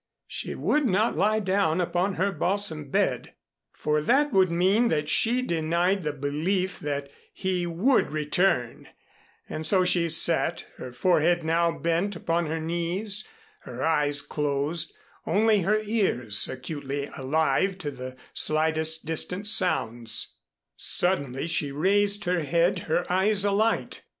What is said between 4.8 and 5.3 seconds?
that